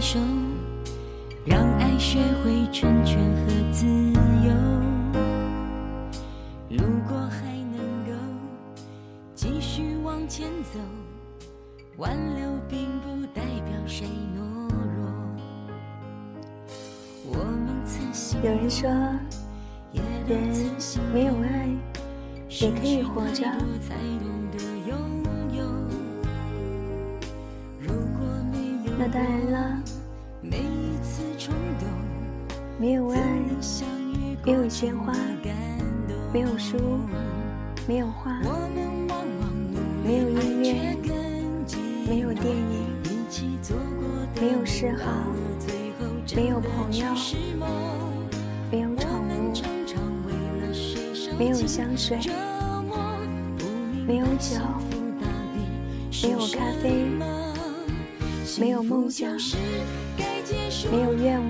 [0.00, 0.18] 手，
[1.44, 4.52] 让爱学会成全和自由。
[6.70, 8.12] 如果还能够
[9.34, 10.78] 继续往前走，
[11.96, 14.06] 挽留并不代表谁
[14.36, 15.10] 懦弱。
[17.26, 18.88] 我们曾心有人说，
[19.92, 21.68] 也都人曾心没有爱
[22.48, 23.44] 也可以活着。
[23.80, 24.98] 才懂得拥
[25.56, 25.64] 有。
[27.80, 29.82] 如果没有那当然了，
[32.80, 33.20] 没有爱，
[34.44, 35.12] 没有鲜花，
[36.32, 36.76] 没有书，
[37.86, 38.40] 没有花，
[40.04, 40.96] 没有音乐，
[42.08, 42.86] 没有电影，
[44.40, 45.10] 没有嗜好，
[46.34, 47.06] 没有朋友，
[48.70, 48.94] 没有
[49.54, 50.28] 宠物，
[51.38, 52.18] 没有香水，
[54.06, 54.60] 没有酒，
[56.22, 57.06] 没有咖啡，
[58.58, 59.36] 没有梦想。
[60.86, 61.48] 没有愿望。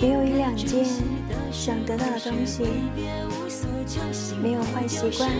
[0.00, 0.84] 没有一两件
[1.50, 2.64] 想得到的东西。
[4.40, 5.30] 没有坏习惯。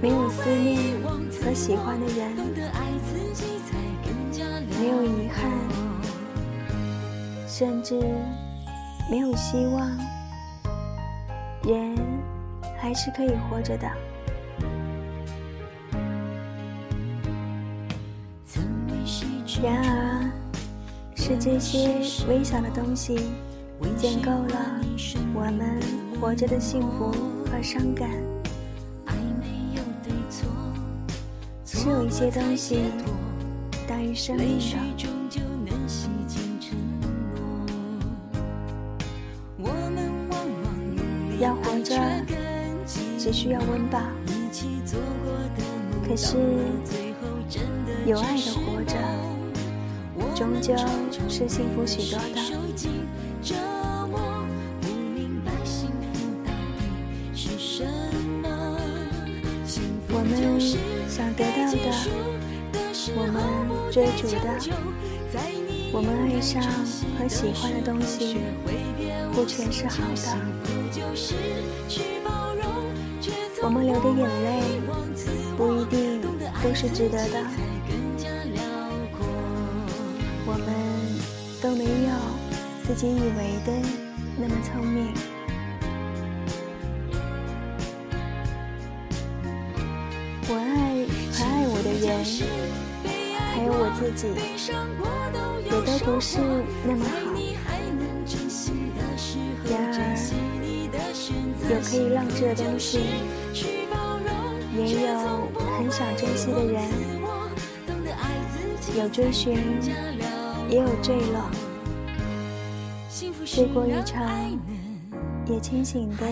[0.00, 0.78] 没有思念
[1.42, 2.36] 和喜欢的人，
[4.80, 5.50] 没有遗憾，
[7.48, 7.98] 甚至
[9.10, 9.90] 没有希望，
[11.64, 11.96] 人
[12.78, 13.90] 还是可以活着的。
[19.62, 20.30] 然而，
[21.14, 23.30] 是这些微小的东西
[23.96, 24.80] 建构了
[25.34, 25.80] 我们
[26.20, 27.10] 活着的幸福
[27.50, 28.08] 和伤感。
[29.06, 30.46] 爱没有对错，
[31.64, 32.84] 是有一些东西
[33.88, 34.76] 大于生命的。
[41.38, 41.94] 要活着
[43.18, 44.00] 只需要温饱，
[46.08, 46.38] 可是
[48.06, 49.35] 有爱的活着梦
[50.36, 50.76] 终究
[51.30, 52.26] 是幸福许多的。
[60.10, 60.60] 我们
[61.08, 61.76] 想得到的，
[63.16, 63.34] 我们
[63.90, 64.36] 追逐的，
[65.90, 66.62] 我们爱上
[67.18, 68.36] 和喜欢的东西，
[69.32, 70.36] 不全是好的。
[73.62, 74.46] 我们流的眼泪，
[75.56, 76.20] 不一定
[76.62, 77.34] 都是值得的。
[80.48, 80.64] 我们
[81.60, 82.14] 都没有
[82.86, 83.72] 自己以为的
[84.38, 85.12] 那么聪明。
[90.48, 92.06] 我爱和爱我的人，
[93.54, 94.22] 还有我自己，
[95.64, 96.38] 也都不是
[96.86, 97.10] 那么好。
[99.68, 99.94] 然而，
[101.68, 103.00] 有可以浪掷的东西，
[104.76, 104.78] 也
[105.08, 106.88] 有很想珍惜的人，
[108.96, 109.58] 有追寻，
[110.68, 111.50] 也有坠落。
[113.46, 114.28] 醉过一场，
[115.46, 116.26] 也清醒的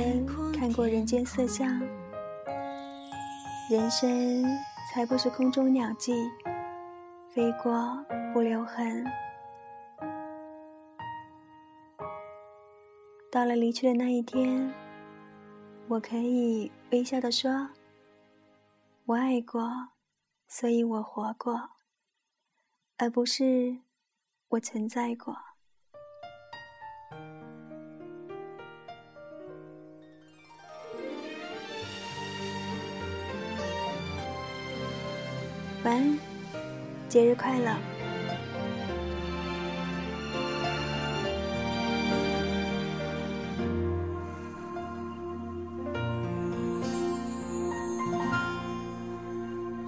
[0.52, 1.80] 看过人间色相。
[3.70, 4.44] 人生
[4.92, 6.12] 才不是空中鸟迹，
[7.30, 9.04] 飞过不留痕。
[13.30, 14.70] 到了离去的那一天，
[15.88, 17.70] 我可以微笑的说
[19.06, 19.88] ：“我爱过，
[20.46, 21.70] 所以我活过，
[22.98, 23.78] 而不是
[24.54, 25.36] 我存在过。”
[35.82, 36.16] 晚安，
[37.08, 37.76] 节日快乐！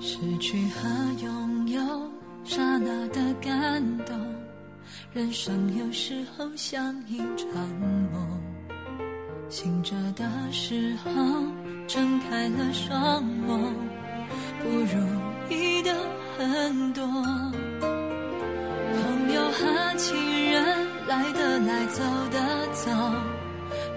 [0.01, 0.89] 失去和
[1.23, 2.11] 拥有，
[2.45, 4.36] 刹那的感动，
[5.17, 7.49] 人生有时候像一场
[8.13, 8.39] 梦。
[9.49, 11.11] 醒着的时候，
[11.89, 13.73] 睁开了双眸，
[14.63, 15.09] 不如
[15.49, 15.91] 意的
[16.37, 17.03] 很多。
[18.93, 20.15] 朋友和情
[20.53, 22.91] 人来的来，走的走，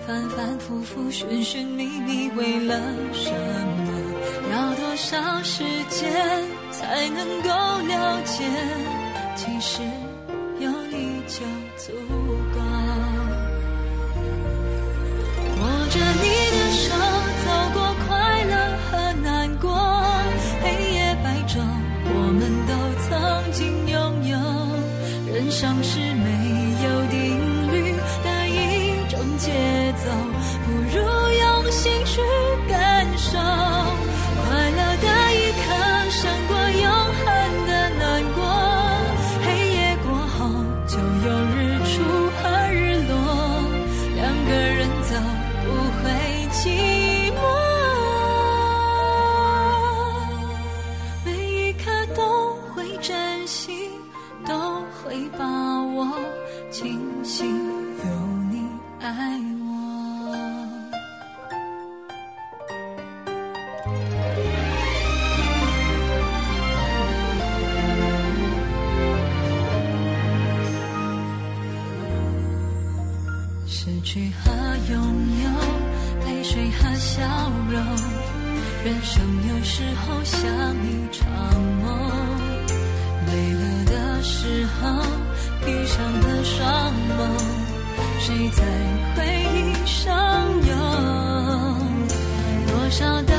[0.07, 2.80] 反反复复，寻寻觅觅，为了
[3.12, 3.92] 什么？
[4.54, 6.13] 要多少时间
[6.71, 8.45] 才能够了解？
[9.36, 9.81] 其实
[11.29, 11.45] 叫
[11.77, 12.19] 做。
[59.09, 59.69] 爱我。
[73.65, 74.51] 失去和
[74.91, 75.00] 拥
[75.44, 75.47] 有
[76.25, 77.23] 泪水和笑
[77.71, 77.81] 容
[78.83, 80.39] 人生有时候像
[80.85, 81.27] 一场
[81.81, 81.88] 梦
[83.25, 84.69] 累了的时候
[88.29, 88.63] 谁在
[89.15, 90.75] 回忆上游
[92.67, 93.38] 多少的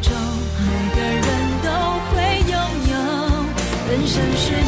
[0.00, 0.12] 中，
[0.66, 1.26] 每个人
[1.62, 1.68] 都
[2.10, 2.16] 会
[2.50, 2.52] 拥
[2.90, 2.94] 有。
[3.90, 4.67] 人生是。